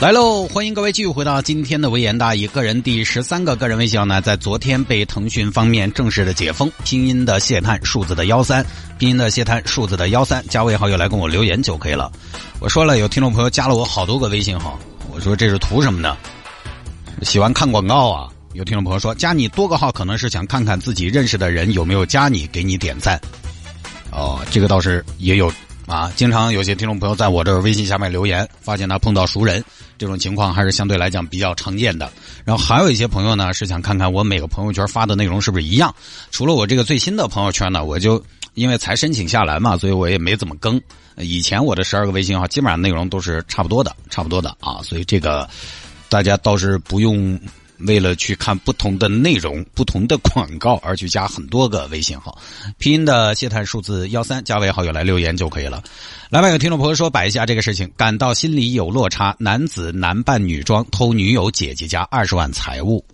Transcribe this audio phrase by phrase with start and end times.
[0.00, 0.46] 来喽！
[0.46, 2.46] 欢迎各位继续回到今天的微言大义。
[2.46, 6.70] 个人第十三个个人微信号呢，在昨天被腾讯方面正式的解封。
[6.84, 8.64] 拼音的谢探，数字的幺三，
[8.96, 12.12] 拼音的谢探，数字的幺三，加微好友来跟我留言就可以了。
[12.60, 14.78] 我说了，有听众朋友加了我好多个微信号，
[15.10, 16.16] 我说这是图什么呢？
[17.22, 18.28] 喜欢看广告啊？
[18.52, 23.20] 有听众朋友说，加你多个号可能是想看看自己认识的人有没有加你，给你点赞。
[24.12, 25.52] 哦，这个倒是也有。
[25.86, 29.64] 啊，经常有些听众朋友在我这儿微信下面留言，发现他碰到熟人，
[29.98, 32.10] 这种情况还是相对来讲比较常见的。
[32.44, 35.94] 然后还有一些朋友呢，是想看看我每个朋友圈发的内容是不是一样。
[36.30, 38.24] 除了我这个最新的朋友圈呢，我就
[38.54, 40.80] 因为才申请下来嘛，所以我也没怎么更。
[41.16, 45.48] 以前我的十二个微信号基本上内容都是差不多的，差不多的啊，所以这个
[46.08, 47.38] 大家倒是不用。
[47.80, 52.36] 为了去看不同的内容、不同的广告而去加很多个微信号，
[52.78, 55.82] 拼音的谢探数字幺三加为好友来留言就可以了。
[56.30, 63.04] 来吧，有听众朋友说摆一下这个事情，感到心里有落差，男子男扮女装偷女友姐姐家二十万财物。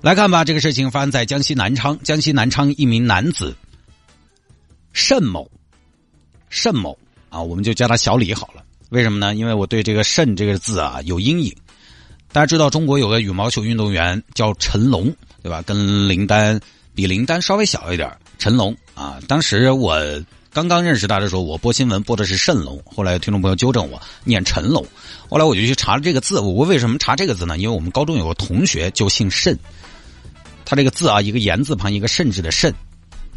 [0.00, 3.54] 来看吧，这个事情发生在江西南昌，江西南昌一名男子
[4.92, 5.50] 盛某，
[6.48, 6.98] 盛某
[7.28, 8.62] 啊，我们就叫他小李好了。
[8.90, 9.34] 为什么呢？
[9.34, 11.54] 因为我对这个“盛”这个字啊有阴影。
[12.34, 15.04] 大家知道中国有个羽毛球运动员叫陈龙，
[15.40, 15.62] 对吧？
[15.62, 16.60] 跟林丹
[16.92, 18.10] 比林丹稍微小一点。
[18.40, 19.96] 陈龙啊，当时我
[20.52, 24.84] 刚刚认识他的时候，我播新闻播的是谌龙，后来听众朋友纠正我念陈龙，
[25.30, 26.40] 后来我就去查了这个字。
[26.40, 27.56] 我为什么查这个字呢？
[27.56, 29.56] 因为我们高中有个同学就姓谌，
[30.64, 32.74] 他这个字啊，一个言字旁一个甚字的甚，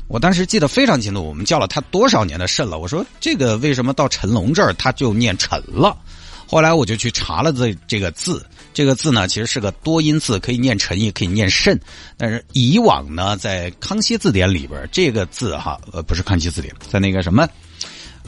[0.08, 1.24] 我当时记得非常清楚。
[1.24, 2.80] 我们叫了他多少年的谌了？
[2.80, 5.96] 我说这个为什么到陈龙这儿他就念陈了？
[6.48, 8.44] 后来我就去查了这这个字。
[8.74, 11.80] 这个字呢，其实是个多音字，可以念陈，也可以念慎。
[12.16, 17.50] 但是以往呢，在康熙字典里边，这个字哈，呃，不是康熙字典，在那个什么，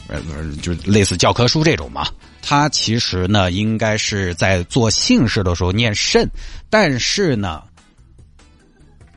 [0.07, 0.19] 呃，
[0.59, 2.07] 就类似教科书这种嘛，
[2.41, 6.27] 它其实呢，应该是在做姓氏的时候念慎，
[6.67, 7.61] 但是呢，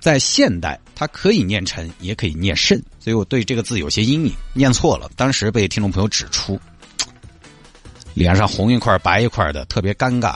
[0.01, 6.61] 在现代它可以念陈，也可以念慎，所以我对这个字有些阴影，念错了，当时被听众朋友指出，
[8.15, 10.29] 脸上红一块白一块的，特别尴尬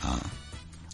[0.00, 0.20] 啊。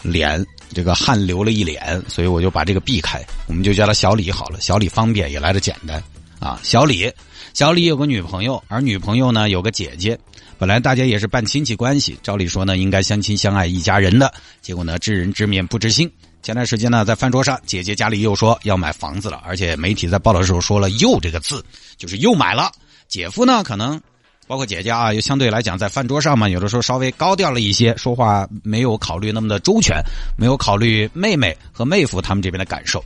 [0.02, 4.60] 脸这个汗流了一脸，所以我就把这个避开，我们就叫他小李好了。
[4.60, 6.00] 小李方便也来的简单
[6.38, 6.60] 啊。
[6.62, 7.12] 小李，
[7.54, 10.16] 小李有个女朋友，而女朋友呢有个姐姐。
[10.58, 14.32] 本来大家也是办亲戚关系，照理说呢应该相亲相爱一家人的，
[14.62, 16.08] 结果呢知人知面不知心。
[16.40, 21.64] 前段时间呢在饭桌上，姐姐家里又说要买房子了，而且媒体在报道的时候说了“又”这个字，
[21.96, 22.70] 就是又买了。
[23.08, 24.00] 姐夫呢可能。
[24.46, 30.00] 包括姐姐啊，又相对来讲在饭桌上嘛，有的时候稍微高调了一些，说话没有考虑那么的周全，
[30.38, 33.04] 没有考虑妹妹和妹夫他们这边的感受。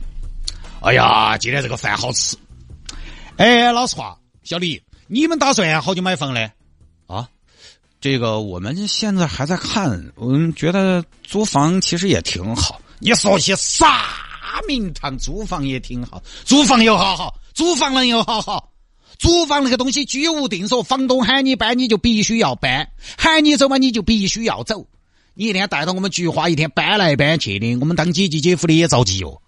[0.81, 2.37] 哎呀，今天这个饭好吃。
[3.37, 6.51] 哎，老实话，小李，你们打算好久买房嘞？
[7.07, 7.27] 啊，
[7.99, 12.79] 这个我们现在还在看，我们觉得租房其实也挺好。
[12.99, 14.05] 你说些啥
[14.67, 15.17] 名堂？
[15.17, 18.70] 租房也挺好，租房又好好，租房人又好好。
[19.21, 22.89] 租房那个东西居无定所，房东喊你搬你就必须要搬，
[23.19, 24.87] 喊你走嘛你就必须要走。
[25.35, 29.39] 你一天带着我们菊花一天搬来搬去的，我们当姐姐姐夫的也着急哦。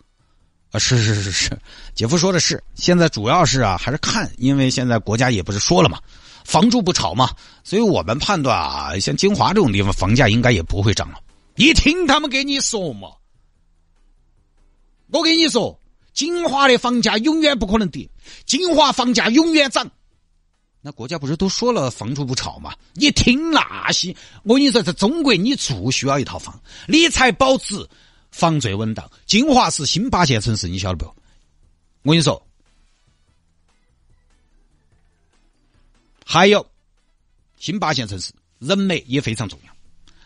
[0.70, 1.60] 啊，是是是是，
[1.96, 5.98] 姐夫说的是，现在主要是啊还是看，因为现在国家也不是说了嘛，
[6.46, 7.32] 房住不炒嘛，
[7.64, 11.16] 所以我们判断啊，像金华这种地方房价应该也不会涨了。
[11.56, 13.08] 一听他们给你说嘛，
[15.10, 15.76] 我跟你说。
[16.14, 18.10] 金华的房价永远不可能跌，
[18.46, 19.90] 金华房价永远涨。
[20.86, 22.74] 那国家不是都说了房住不炒吗？
[22.94, 27.88] 你听那些，我跟你说，在中国你住需要一套房，理财保值，
[28.32, 29.10] 房最稳当。
[29.26, 31.06] 金华是新八线城市，你晓得不？
[32.04, 32.46] 我跟你说，
[36.26, 36.66] 还有
[37.58, 39.74] 新八线城市，人脉也非常重要。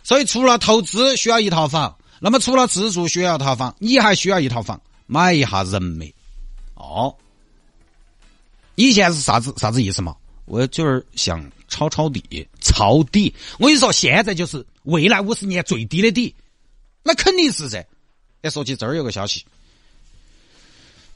[0.04, 4.82] 所以除了投资需要一套房，那么除了自住需要一套房，你还需要一套房。
[5.08, 6.14] 买一下人脉，
[6.76, 7.16] 哦，
[8.76, 10.16] 以前是啥子啥子意思嘛？
[10.46, 13.34] 我就是想抄抄底，抄底。
[13.58, 16.34] 我跟你说，现在就是未来五十年最低的底，
[17.04, 17.86] 那肯定是噻。
[18.44, 19.44] 哎，说起这儿有个消息，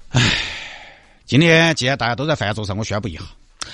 [0.09, 0.21] 唉，
[1.25, 3.21] 今天既然大家都在饭桌上，我宣布一下，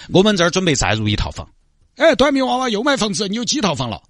[0.10, 1.48] 我们这儿准备再入一套房。
[1.96, 4.02] 哎，短命娃娃又买房子，你有几套房了？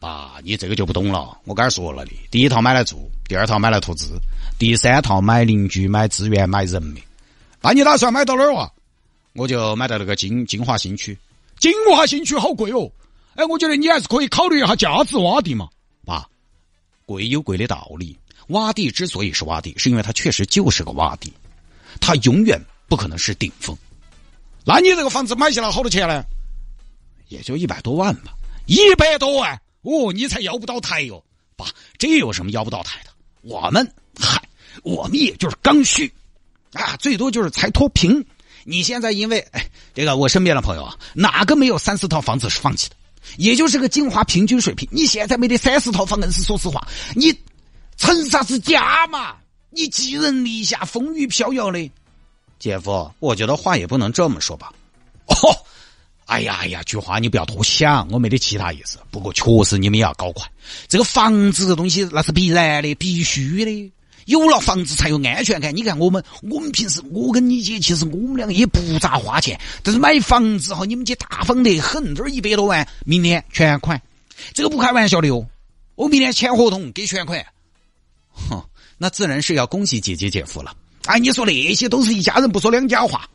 [0.00, 1.36] 爸，你这个就不懂了。
[1.44, 4.18] 我刚才说了的，第一套买来住，第二套买来投资，
[4.58, 7.00] 第三套买邻居、买资源、买人脉。
[7.60, 8.70] 那你打算买到哪儿哇？
[9.34, 11.16] 我就买到那个金金华新区。
[11.60, 12.90] 金华新区好贵哦，
[13.36, 15.68] 哎，我觉得你还是可以考虑一下价值洼地嘛。
[16.04, 16.26] 爸，
[17.06, 18.18] 贵有贵的道理。
[18.48, 21.32] 洼地之所以是洼地，是因为它确实就是个洼地，
[22.00, 23.76] 它永远不可能是顶峰。
[24.64, 26.24] 那你这个房子买下来好多钱呢？
[27.28, 28.34] 也就一百多万吧。
[28.66, 31.22] 一百多万哦，你才要不到台哟。
[31.56, 31.66] 爸，
[31.96, 33.10] 这有什么要不到台的？
[33.42, 33.86] 我们
[34.18, 34.42] 嗨，
[34.82, 36.12] 我们也就是刚需
[36.72, 38.24] 啊，最多就是才脱贫。
[38.64, 42.96] 你现在因为哎，这个我身边的朋友啊，哪个没有三四套房子是放弃的？
[43.36, 44.88] 也就是个金华平均水平。
[44.90, 47.34] 你现在没得三四套房，硬是说实话，你
[47.96, 49.36] 成啥子家嘛？
[49.70, 51.90] 你寄人篱下，风雨飘摇的。
[52.58, 54.72] 姐夫，我觉得话也不能这么说吧。
[55.26, 55.34] 哦，
[56.26, 58.98] 哎呀哎呀，菊花，你不要多想，我没得其他意思。
[59.10, 60.50] 不过确实你们也要搞快，
[60.88, 63.92] 这个房子这东西那是必然的，必须的。
[64.28, 65.74] 有了房子才有安全感。
[65.74, 74.00] 你看我们，我们平时我跟你姐，其实我们两个也不咋花钱，但是买房子哈，你们姐大方得很，这儿一百多万，明天全款，
[74.52, 75.46] 这个不开玩笑的哟。
[75.94, 77.42] 我明天签合同给全款。
[78.32, 78.62] 哼，
[78.98, 80.76] 那自然是要恭喜姐姐姐夫了。
[81.06, 83.26] 哎，你说那些都是一家人，不说两家话。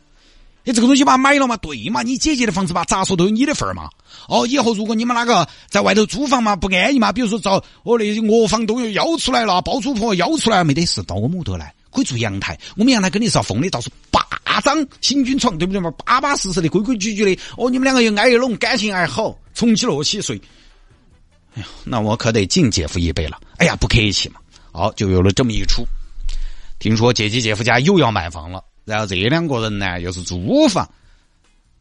[0.66, 2.02] 你这个东西嘛，买了嘛，对嘛？
[2.04, 3.90] 你姐姐的房子嘛，咋说都有你的份儿嘛。
[4.30, 12.58] 哦，以后如果你们那个在外头租房嘛，不安逸嘛，比如说找哦那些卧房都要邀出来了，包租婆邀出来，没得事，到我们屋头来，可以住阳台。
[12.78, 15.92] 我们阳台肯定是要封的，到时候八张行军床，对不对嘛？
[16.06, 17.42] 巴巴适适的，规规矩矩的。
[17.58, 20.40] 哦，你们两个又挨一拢，感情还好，从起落起睡。
[21.56, 23.38] 哎呀，那我可得敬姐夫一杯了。
[23.58, 24.40] 哎呀，不客气嘛。
[24.72, 25.84] 好，就有了这么一出。
[26.80, 28.64] 听说姐姐姐夫家又要买房了。
[28.86, 30.90] 然后这两个人呢，又是租房。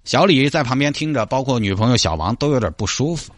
[0.04, 3.32] 小李在旁边听着，包括女朋友小王都有点不舒服。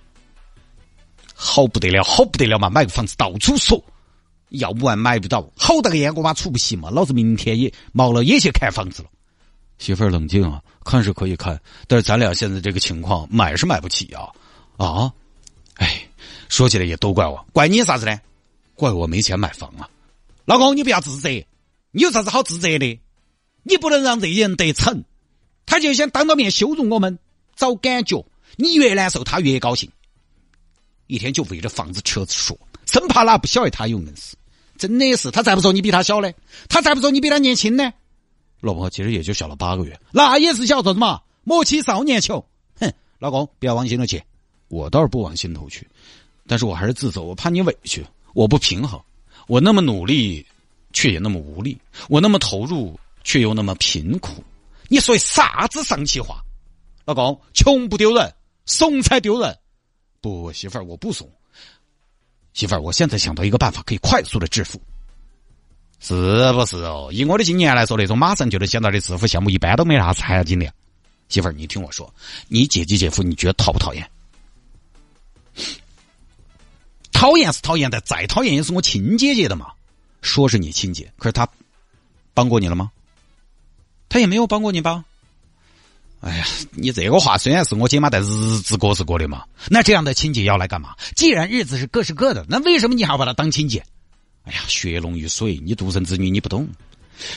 [1.34, 2.70] 好不得了，好不得了嘛！
[2.70, 3.82] 买个房子到处说，
[4.50, 6.90] 要不完买不到，好大个烟锅巴出不起嘛！
[6.90, 9.08] 老子明天也毛了，也去看房子了。
[9.78, 14.30] 媳妇儿冷静啊，看是可以看，但是咱俩现在这个情况，买是买不起啊
[14.76, 15.12] 啊！
[15.74, 16.06] 哎，
[16.48, 18.18] 说起来也都怪我，怪你啥子呢？
[18.74, 19.90] 怪我没钱买房啊！
[20.44, 21.28] 老公，你不要自责，
[21.90, 23.00] 你有啥子好自责的？
[23.64, 25.02] 你不能让这些人得逞，
[25.66, 27.18] 他就想当着面羞辱我们，
[27.56, 28.24] 找感觉。
[28.56, 29.90] 你越难受，他越高兴。
[31.08, 32.56] 一天就为了房子车子说，
[32.86, 34.36] 生怕哪不晓得他有本事。
[34.78, 36.32] 真的是，他再不说你比他小呢？
[36.68, 37.92] 他再不说你比他年轻呢？
[38.60, 41.20] 老婆其实也就小了八个月，那也是小子嘛。
[41.42, 42.44] 莫欺少年穷。
[42.80, 44.22] 哼，老公不要往心头去。
[44.68, 45.86] 我倒是不往心头去，
[46.46, 49.00] 但是我还是自责，我怕你委屈，我不平衡。
[49.46, 50.44] 我那么努力，
[50.92, 51.76] 却也那么无力。
[52.08, 52.98] 我那么投入。
[53.24, 54.44] 却又那么贫苦，
[54.88, 56.40] 你说啥子丧气话？
[57.04, 58.32] 老公，穷不丢人，
[58.66, 59.58] 怂才丢人。
[60.20, 61.28] 不，媳妇儿，我不怂。
[62.52, 64.80] 媳妇儿，我现在想到一个办法，可以快速的致富。
[66.00, 66.14] 是
[66.52, 67.10] 不是哦？
[67.12, 70.72] 以我的经验来说，那种马上就能想到的致富项目，一般都没啥含金量。
[71.28, 72.14] 媳妇儿，你听我说，
[72.48, 74.08] 你姐姐姐夫，你觉得讨不讨厌？
[77.10, 79.72] 讨厌是讨厌，但再讨厌也是我亲姐姐的嘛。
[80.20, 81.48] 说是你亲姐，可是他
[82.34, 82.90] 帮过你了吗？
[84.14, 85.04] 他也没有帮过你吧？
[86.20, 89.42] 哎呀，你这个话虽然是我姐妈，但日子过是过的嘛。
[89.68, 90.94] 那这样的亲戚要来干嘛？
[91.16, 93.82] 既然日子是各是各的，那为什么你还要把他当亲戚？
[94.44, 96.68] 哎呀，血浓于水，你独生子女你不懂。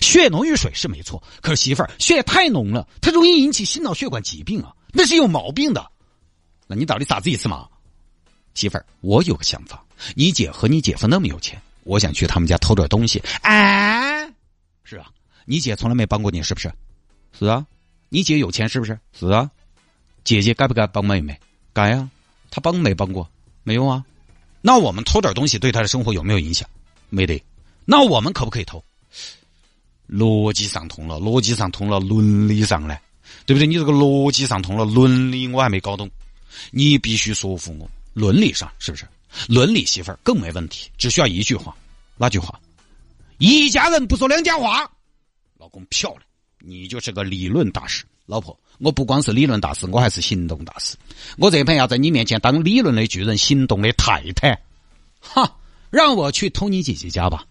[0.01, 5.83] 血浓于水是没错，可是媳妇儿血太浓了，它容易引起心脑血管疾病啊，那是有毛病的。
[6.67, 7.67] 那你到底啥子意思嘛？
[8.53, 13.19] 媳妇儿，我有个想法，你姐和你姐夫那么有钱，我想去他们家偷点东西。
[13.41, 14.23] 啊，
[14.83, 15.07] 是啊。
[15.49, 16.69] 你姐从来没帮过你，是不是？
[17.39, 17.65] 是啊。
[18.09, 18.99] 你姐有钱，是不是？
[19.17, 19.49] 是啊。
[20.25, 21.39] 姐姐该不该帮妹妹？
[21.71, 22.09] 该啊。
[22.51, 23.29] 她帮没帮过？
[23.63, 24.03] 没有啊。
[24.59, 26.69] 那我们偷点东西对她的生活有没有影响？
[27.09, 27.41] 没得。
[27.85, 28.83] 那我们可不可以偷？
[30.09, 32.97] 逻辑上通了，逻辑上通了，伦理上呢？
[33.45, 33.65] 对不对？
[33.65, 36.11] 你这个逻辑上通了，伦理我还没搞懂。
[36.71, 39.07] 你必须说服我，伦理上是不是？
[39.47, 41.73] 伦理媳妇儿更没问题，只需要一句话。
[42.17, 42.59] 哪句话？
[43.37, 44.89] 一家人不说两家话。
[45.67, 46.21] 老公漂亮，
[46.59, 48.05] 你就是个理论大师。
[48.25, 50.95] 老婆，我不光是理论大师，我还是行动大师。
[51.37, 54.57] 我这盘要在你面前当理论的巨人，行动的太太。
[55.19, 55.57] 哈，
[55.89, 57.45] 让我去偷你姐姐家吧。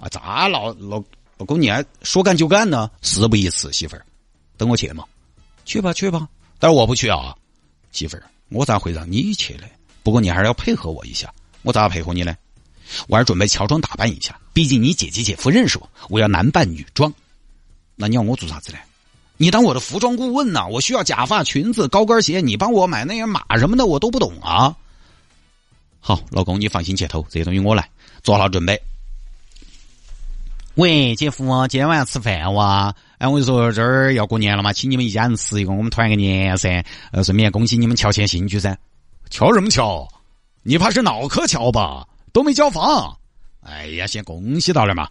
[0.00, 1.00] 啊，咋老老
[1.38, 2.90] 老公你还说干就干呢？
[3.00, 4.04] 事不宜迟，媳妇儿，
[4.56, 5.04] 等我去嘛。
[5.64, 7.32] 去吧去吧，但是我不去啊，
[7.92, 9.68] 媳妇儿，我咋会让你去呢？
[10.02, 11.32] 不过你还是要配合我一下。
[11.62, 12.36] 我咋配合你呢？
[13.08, 17.12] 我还准备乔装打扮一下，毕竟你姐姐姐夫认识我，我要男扮女装。
[17.96, 18.78] 那你要我做啥子呢？
[19.36, 20.66] 你当我的服装顾问呐？
[20.66, 24.76] 我需要假发、裙子、高跟鞋，你帮我买那些码什么的，我都不懂啊。
[25.98, 27.88] 好，老公，你放心去偷，这些东西我来，
[28.22, 28.80] 做好准备。
[30.74, 32.94] 喂，姐夫，今天晚上吃饭哇？
[33.18, 36.84] 哎，我就说这儿要过年了嘛，请你们一家人吃一个，我们团个年噻。
[37.12, 38.76] 呃，顺便恭喜你们乔迁新居噻。
[39.30, 40.08] 乔什么乔？
[40.62, 42.06] 你怕是脑壳乔吧？
[42.32, 43.16] 都没交房。
[43.62, 45.08] 哎呀，先恭喜到了嘛。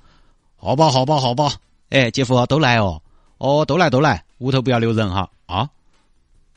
[0.57, 1.53] 好吧，好吧，好吧。
[1.89, 3.01] 哎，姐夫都来哦。
[3.37, 5.29] 哦，都来都来，屋头不要留人哈。
[5.45, 5.69] 啊？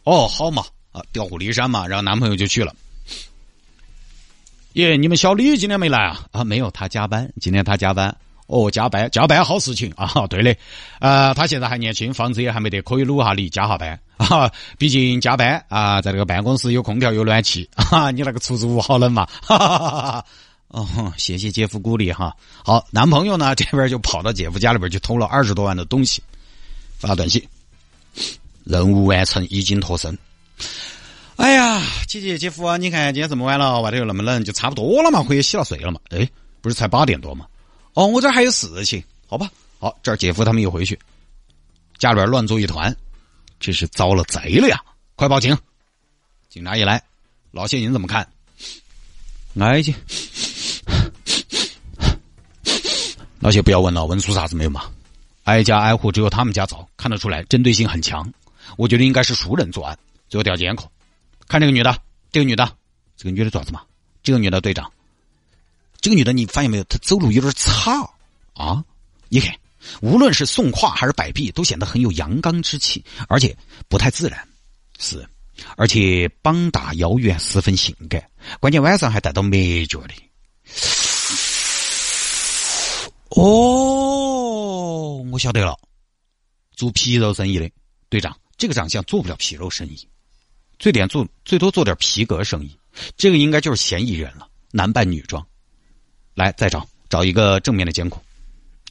[0.04, 0.64] 哦，好嘛。
[0.92, 2.74] 啊，调虎离山嘛，然后男朋友就去了。
[4.74, 6.20] 耶，你们小李今天没来啊？
[6.32, 8.14] 啊，没有，他加班，今天他加班。
[8.48, 10.26] 哦，加班加班好事情啊！
[10.28, 10.54] 对的，
[10.98, 14.50] 呃，他现在还年轻，房子也还没得，可以努下力加下班啊。
[14.76, 19.26] 毕竟加班啊，在这个办公室有空调有暖气啊，你那个出租屋好冷嘛。
[19.40, 20.24] 哈哈哈哈
[20.72, 22.34] 哦，谢谢姐夫鼓励哈。
[22.64, 26.22] 好，男朋友呢 这边就跑到姐夫家里边去偷了二十多万的东西，
[26.98, 27.46] 发短信，
[28.64, 30.16] 任务完成，已经脱身。
[31.36, 36.00] 哎呀，姐姐姐夫，你看今天这么晚了，外头又那么冷，就差不多了嘛，可以洗了睡了嘛。
[36.08, 36.26] 哎，
[36.62, 37.46] 不是才八点多吗？
[37.92, 39.50] 哦，我这还有事情，好吧。
[39.78, 40.98] 好，这儿姐夫他们一回去，
[41.98, 42.96] 家里边乱作一团，
[43.60, 44.80] 这是遭了贼了呀！
[45.16, 45.54] 快报警！
[46.48, 47.02] 警察一来，
[47.50, 48.26] 老谢您怎么看？
[49.52, 49.94] 来去。
[53.42, 54.84] 老谢不要问了，问出啥子没有嘛？
[55.42, 58.32] 挨家挨户只有他们家找，看得出来针对性很强。
[58.78, 59.98] 我觉得应该是熟人作案。
[60.28, 60.88] 最后调监控，
[61.48, 61.98] 看这个女的，
[62.30, 62.72] 这个女的，
[63.16, 63.82] 这个女的爪子嘛？
[64.22, 64.88] 这个女的队长。
[66.00, 66.84] 这个女的，你发现没有？
[66.84, 68.08] 她走路有点差
[68.54, 68.84] 啊！
[69.28, 69.52] 你看，
[70.02, 73.56] 无论是送胯还是摆臂，都显得很有阳刚之气，而且
[73.88, 74.46] 不太自然。
[75.00, 75.28] 是，
[75.76, 78.22] 而且膀大腰圆，十分性感。
[78.60, 80.14] 关键晚上还带到美脚的。
[83.34, 85.78] 哦，我晓得了，
[86.76, 87.58] 做皮肉生意。
[87.58, 87.70] 的
[88.08, 90.08] 队长，这个长相做不了皮肉生意，
[90.78, 92.76] 最点做最多做点皮革生意。
[93.16, 95.44] 这个应该就是嫌疑人了，男扮女装。
[96.34, 98.22] 来，再找找一个正面的监控。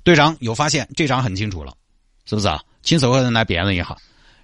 [0.04, 1.76] 队长有发现，这张很清楚了，
[2.26, 2.64] 是不是啊？
[2.82, 3.96] 请所有人来辨认一下，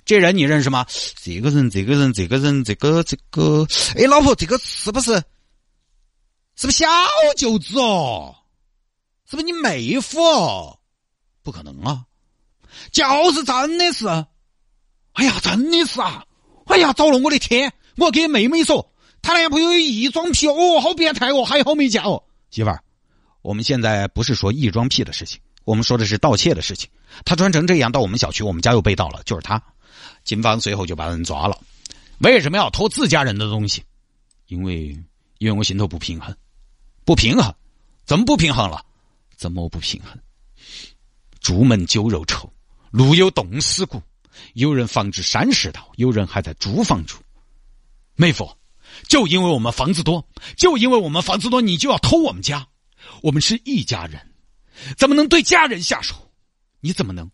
[0.06, 0.86] 这人你认识吗？
[1.24, 5.16] 这个人，这个人，这个人，这个这个，哎，老婆，这个是不是？
[6.56, 6.88] 是不是小
[7.36, 8.36] 舅子哦？
[9.30, 10.18] 是不是你妹夫？
[11.44, 12.06] 不可能啊！
[12.92, 13.04] 就
[13.34, 14.08] 是真的是。
[15.14, 16.24] 哎呀，真的是啊！
[16.68, 17.74] 哎呀，糟了，我的天！
[17.98, 22.82] 我给妹妹说，她男朋友有异装癖哦，好变态哦，还好没嫁哦，媳妇儿。
[23.42, 26.90] 我们现在不是说异装癖的事情，我们说的是盗窃的事情。
[27.26, 29.62] 他穿成这样到我们小区，我们家又被盗了，就是他。
[30.24, 31.60] 警方随后就把人抓了。
[32.20, 33.84] 为什么要偷自家人的东西？
[34.48, 34.98] 因为，
[35.40, 36.34] 因为我心头不平衡，
[37.04, 37.54] 不平衡，
[38.06, 38.86] 怎么不平衡了？
[39.38, 40.18] 怎么不平衡？
[41.40, 42.52] 朱门酒肉臭，
[42.90, 44.02] 路有冻死骨。
[44.54, 47.18] 有人房子三十套，有人还在租房住。
[48.16, 48.58] 妹夫，
[49.08, 50.28] 就因为我们房子多，
[50.58, 52.68] 就因为我们房子多，你就要偷我们家？
[53.22, 54.20] 我们是一家人，
[54.98, 56.16] 怎么能对家人下手？
[56.82, 57.30] 你怎么能？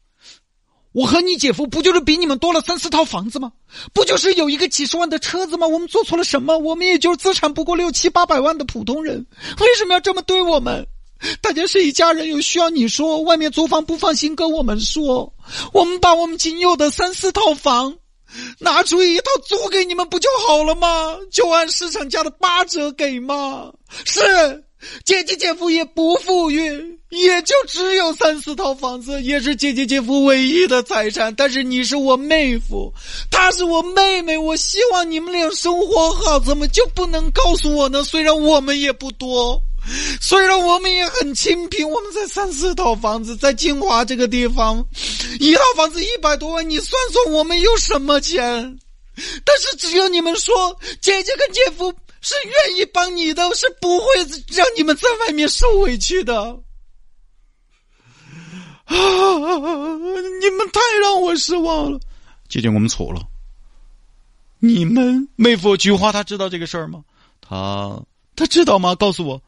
[0.92, 3.52] 我和你姐夫不就是比你们多了三四套房子吗？
[3.94, 5.66] 不就是有一个几十万的车子吗？
[5.66, 6.58] 我们做错了什么？
[6.58, 9.26] 我们也就是资产不过六七八百万的普通人，
[9.60, 10.88] 为什么要这么对我们？
[11.42, 13.22] 大家是一家人，有需要你说。
[13.22, 15.34] 外面租房不放心，跟我们说。
[15.72, 17.96] 我们把我们仅有的三四套房
[18.60, 21.18] 拿出一套租给你们，不就好了吗？
[21.32, 23.72] 就按市场价的八折给吗？
[24.06, 24.64] 是。
[25.06, 31.34] 姐姐姐夫也不富裕，也就只有三四套房子，也是姐姐姐夫唯一的财产。
[31.36, 32.92] 但是你是我妹夫，
[33.32, 38.04] 她是我妹妹，我希望你们俩生活好，怎么就不能告诉我呢？
[38.04, 39.58] 虽然我们也不多，
[40.22, 44.86] 虽然我们也很清贫，我们才三四套房子，在金华这个地方，
[45.40, 48.80] 一套房子一百多万，你算算我们有什么钱？
[49.46, 51.94] 但是只有你们说，姐姐跟姐夫。
[52.26, 54.06] 是愿意帮你的，是不会
[54.56, 56.42] 让你们在外面受委屈的。
[58.86, 58.96] 啊！
[58.96, 62.00] 你们太让我失望了，
[62.48, 63.22] 姐姐，我们错了。
[64.60, 67.04] 你们妹夫菊花他知道这个事儿吗？
[67.42, 68.02] 他
[68.38, 68.96] 他知道吗？
[68.96, 69.42] 告诉我，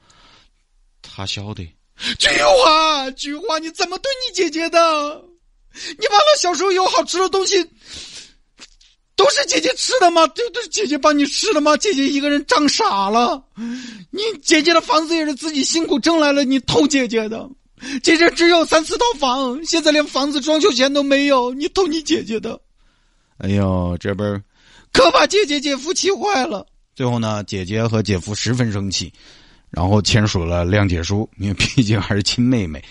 [1.16, 1.64] 他晓得。
[2.20, 2.28] 菊
[2.64, 4.80] 花，菊花，你怎么对你姐姐的？
[5.98, 7.66] 你忘了小时候有好吃的东西。
[9.16, 10.28] 都是姐姐吃的吗？
[10.28, 11.78] 都都是姐姐帮你吃的吗？
[11.78, 13.42] 姐姐一个人长傻了。
[14.12, 17.50] 你姐姐的房子也是自己辛苦挣来了，你偷姐姐的。
[18.04, 22.60] 姐姐只有三四套房，现在连房子装修钱都没有，你偷你姐姐的。
[23.38, 24.44] 哎呦，这边
[24.92, 26.66] 可把姐姐姐夫气坏了。
[26.94, 29.14] 最后呢，姐姐和姐夫十分生气，
[29.76, 32.82] 然后签署了谅解书，因为毕竟还是亲妹妹。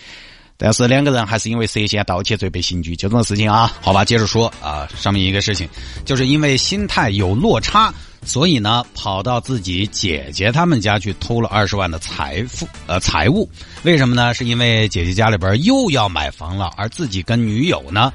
[0.57, 3.73] 但是两个人还是因为涉嫌盗窃罪被刑拘，就这种事情啊。
[3.81, 5.69] 好吧，接着说啊，上面一个事情，
[6.05, 7.93] 就是因为心态有落差，
[8.25, 13.51] 所以呢，跑到自己姐姐他们家去偷了二十万的财富呃财物。
[13.83, 14.33] 为什么呢？
[14.33, 18.13] 是因为姐姐家里边又要买房了，而自己跟女友呢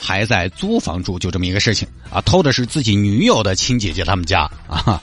[0.00, 2.18] 还在租房住，就这么一个事情啊。
[2.22, 5.02] 偷的是自己女友的亲姐姐他们家啊，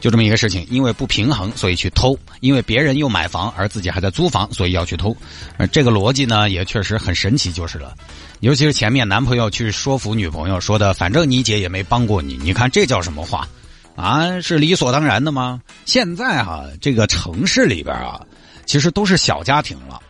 [0.00, 0.66] 就这么一个事情。
[0.70, 5.16] 因为不平衡，所以去偷；因为别人又买房，而自己还在租房，所以要去偷。
[5.56, 7.94] 而这个逻辑呢，也确实很神奇，就是了。
[8.40, 13.48] 尤其是前面男朋友去说服女朋友说的，反正你姐也没帮过你，你看这叫什么话
[13.94, 14.40] 啊？
[14.40, 15.60] 是理所当然的吗？
[15.84, 18.20] 现在哈，这个城市里边啊，
[18.66, 20.00] 其实都是小家庭了。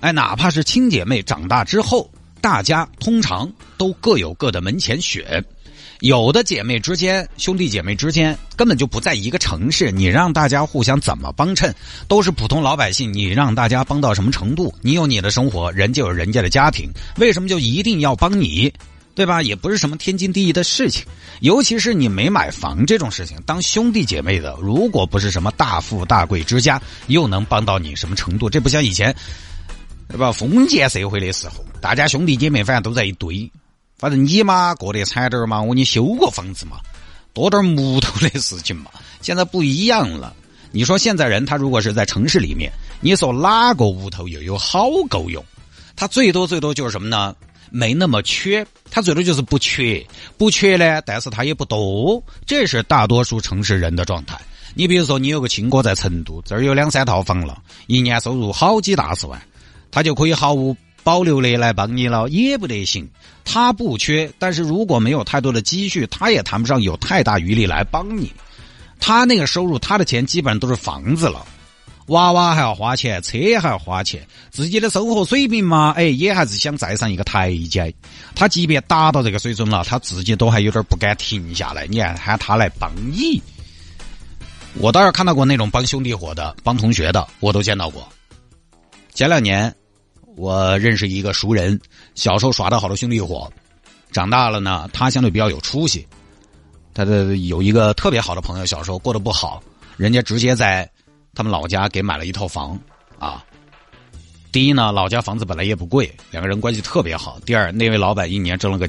[0.00, 2.10] 哎，哪怕是亲姐妹长大之后。
[2.40, 5.40] 大家通常都各有各的门前雪，
[6.02, 11.72] 有的姐妹之间、兄弟姐妹之间根本就不在一个城市，你让大家互相怎么帮衬？
[12.08, 14.74] 都是普通老百姓，你让大家帮到什么程度？
[14.80, 18.72] 你有你的生活，人就有人家的家庭，为什么就一定要帮你？
[19.14, 19.42] 对吧？
[19.42, 21.06] 也不是什么天经地义的事情。
[21.38, 28.50] 尤其是你没买房这种事情，当兄弟姐妹的，如果不是什么大富大贵之家，又能帮到你什么程度？
[28.50, 29.14] 这不像以前。
[30.08, 30.32] 对吧？
[30.32, 33.50] 封建社会的时候，大家兄弟姐妹反正都在一堆，
[34.02, 36.78] 反正你嘛过得惨点嘛，我给你修个房子嘛，
[37.32, 38.90] 多点木头的事情嘛。
[39.20, 40.34] 现在不一样了，
[40.72, 45.44] 你说现在人他如果是在城市里面，你说哪个屋头又有好够用？
[45.94, 47.32] 他最多最多就是什么呢？
[47.70, 50.04] 没那么缺，他最多就是不缺，
[50.36, 54.36] 不缺呢，但是他也不多，这是大多数城市人的状态。
[54.74, 59.40] 你比如说，你有个亲哥在成都，这儿有两三套房了，一年收入好几大十万。
[59.92, 63.08] 他就可以毫无保留的来帮你了，也不得行。
[63.44, 68.32] 他不缺，但是如果没有太多的积蓄，他也谈不上有太大余力来帮你。
[69.00, 71.44] 他那个收入，他的钱基本上都是房子了，
[72.06, 77.92] 娃娃还要花钱，车还要花钱，自己的生活水平嘛，哎，也还是想再上一个台阶。
[78.36, 81.84] 他即便达到这个水准了，他自己都还有点不敢停下来。
[81.88, 83.42] 你还，喊他来帮你，
[84.74, 88.08] 我倒是看到过那种帮兄弟伙的，帮同学的，我都见到过。
[89.12, 89.74] 前两年。
[90.36, 91.78] 我认识一个熟人，
[92.14, 93.50] 小时候耍的好多兄弟伙，
[94.10, 96.06] 长大了呢，他相对比较有出息。
[96.94, 99.62] 他的有一个特别好的朋友，小时候过得不好，
[99.96, 100.90] 人家直接在
[101.34, 102.78] 他们老家给买了一套房
[103.18, 103.42] 啊。
[104.50, 107.38] 第一呢，老家房子本来也不贵，两个人关系特别好。
[107.46, 108.86] 第二，那位老板一年挣了个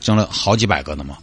[0.00, 1.16] 挣了好几百个呢嘛，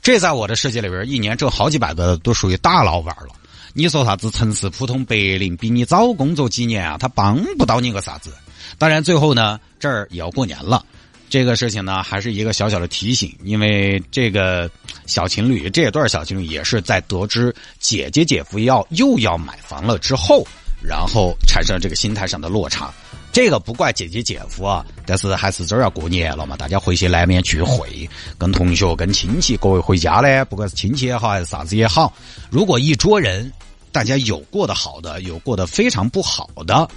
[0.00, 3.34] 这在我的世界里边，一年挣好几百个都属于大老板了。
[3.74, 6.98] 你说啥子城市普通白领比你早工作几年啊？
[6.98, 8.30] 他帮不到你个啥子。
[8.76, 10.84] 当然，最后呢，这儿也要过年了，
[11.30, 13.34] 这个事情呢，还是一个小小的提醒。
[13.42, 14.70] 因为这个
[15.06, 20.46] 小情侣，这段小情侣也是在得知姐姐姐夫要又要买房了之后，
[20.82, 22.92] 然后产生这个心态上的落差。
[23.32, 32.12] 这个不怪姐姐姐夫啊，但是还是这儿要过年了嘛，大家回去难免聚会，跟同学、跟亲戚，各位回家呢，不管是亲戚也好，还是啥子也好，
[32.50, 33.50] 如果一桌人。
[33.94, 36.88] 大家有过得好的，有过得非常不好的，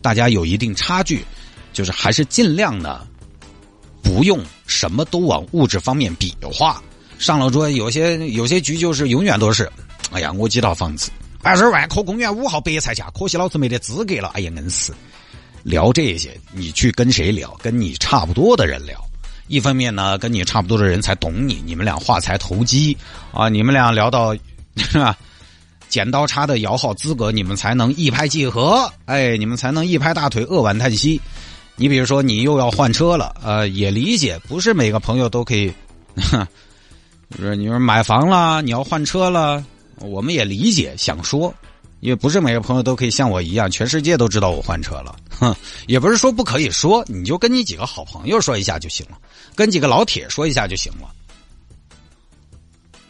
[0.00, 1.24] 大家有一定差距，
[1.72, 3.04] 就是还是尽量呢，
[4.00, 6.80] 不用什么都往物质方面比划。
[7.18, 9.68] 上了桌，有些有些局就是永远都是，
[10.12, 11.10] 哎呀，我几套房子，
[11.42, 14.30] 二十万，科公园五号白菜价，可惜老子没得资格了。
[14.34, 14.92] 哎呀，硬是
[15.64, 17.52] 聊这些，你去跟谁聊？
[17.60, 18.96] 跟你差不多的人聊。
[19.48, 22.96] 一方面呢，跟你差不多的人才懂你，你们俩话才投机
[23.32, 24.32] 啊，你们俩聊到
[24.76, 25.16] 是吧？
[25.88, 28.90] 剪刀差的摇号资格，你们才能一拍即合。
[29.04, 31.20] 哎，你们才能一拍大腿，扼腕叹息。
[31.76, 35.72] 你比如说，你又要换车了，呃，也理解，不是每个朋友都可以。
[37.36, 39.64] 就是你说买房了，你要换车了，
[39.98, 41.52] 我们也理解，想说，
[42.00, 45.16] 也不是每个朋友都可以像我一样，全世界都知道我换车了。
[45.40, 45.54] 哼，
[45.86, 49.18] 也不是说不可以说，你就跟你几个好朋友说一下就行了，
[49.54, 51.08] 跟几个老铁说一下就行了。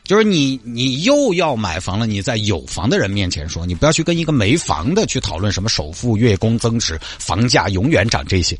[0.05, 8.55] 就是你，你又要买房了，你在有房的人面前说，你不要去跟一个没房的去讨论什么首付、月供增值、房价永远涨这些，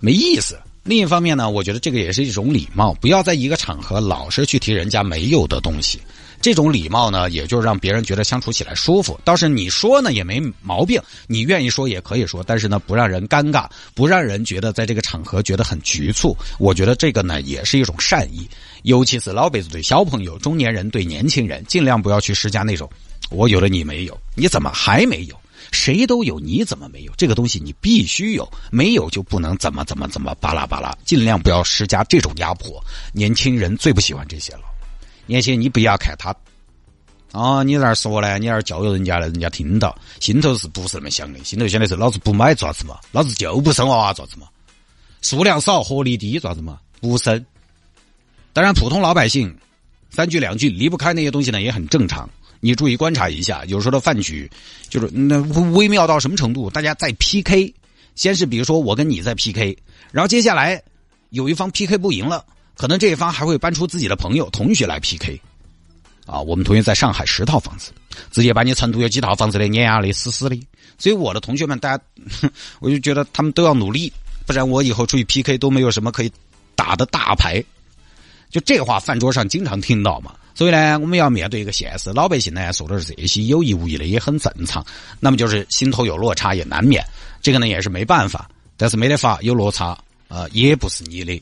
[0.00, 0.58] 没意思。
[0.88, 6.00] 另一方面呢，我觉得这个也是一种礼貌，不要在一个场合老是去提人家没有的东西。
[6.40, 9.20] 这种礼貌呢，也就让别人觉得相处起来舒服。
[9.22, 16.34] 倒是你说呢也没毛病，你愿意说也可以说，但是呢不让人尴尬，不让人觉得在这个场合觉得很局促。
[16.58, 18.48] 我觉得这个呢也是一种善意，
[18.84, 22.88] 尤其是老辈子对小朋友、中年人对年轻人，尽量不要去施加那种
[23.28, 25.38] 我有了你没有，你怎么还没有？
[25.72, 27.12] 谁都有，你怎么没有？
[27.16, 32.82] 这个东西你必须有，没有就不能怎么怎么怎么巴拉巴拉，尽量不要施加这种压迫。
[33.12, 34.60] 年轻人最不喜欢这些了。
[35.26, 36.34] 年轻人，你不要看他，
[37.32, 41.42] 啊，你在那说呢，你在那教育人家了，人家听到，心头是不是那么想的？
[41.44, 44.48] 心头想的是，老子不买爪子嘛，老子就不生娃娃爪子嘛，
[45.20, 47.44] 数量少，活力低爪子嘛，不生。
[48.54, 49.54] 当然，普通老百姓
[50.10, 52.28] 三句两句离不开那些东西呢，也很正常。
[52.60, 54.50] 你注意观察一下，有时候的饭局，
[54.88, 55.40] 就是那
[55.72, 56.68] 微妙到什么程度？
[56.70, 57.72] 大家在 PK，
[58.14, 59.76] 先是比如说我跟你在 PK，
[60.10, 60.82] 然后接下来
[61.30, 62.44] 有一方 PK 不赢了，
[62.76, 65.40] 可能这一方还会搬出自己的朋友、同学来 PK。
[66.26, 67.90] 啊，我们同学在上海十套房子，
[68.30, 70.60] 直接把你成都有几套房子的碾压的死死的。
[70.98, 72.04] 所以我的同学们，大家，
[72.80, 74.12] 我就觉得他们都要努力，
[74.44, 76.30] 不然我以后出去 PK 都没有什么可以
[76.74, 77.64] 打的大牌。
[78.50, 80.34] 就这话，饭桌上经常听到嘛。
[80.58, 84.84] 所以呢，我们要面对一个现实，老百姓呢说的是这些，有意无意的也很正常。
[85.20, 87.00] 那么就是心头有落差也难免，
[87.40, 88.50] 这个呢也是没办法。
[88.76, 91.40] 但是没得法，有落差啊，也不是你的。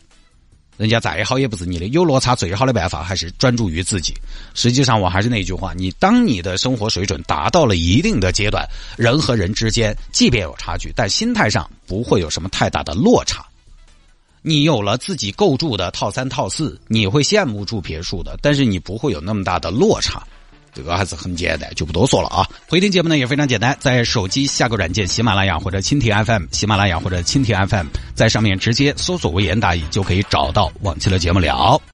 [0.76, 4.12] 人家再好也不是你的，有落差最好的办法还是专注于自己。
[4.52, 13.45] 实际上，我还是那句话，你当你的生活水准达到了一定的阶段，人和人之间即便有差距，但心态上不会有什么太大的落差。
[14.48, 20.22] 你有了自己构筑的套三套四，你会羡慕住别墅的，但是你不会有那么大的落差。
[20.72, 22.48] 这个还是很简单，就不多说了啊。
[22.68, 31.82] 回听节目呢也非常简单，在手机下个软件喜马拉雅或者蜻蜓 FM，喜马拉雅或者蜻蜓 FM，在上面直接搜索“微言大义”就可以找到往期的节目了。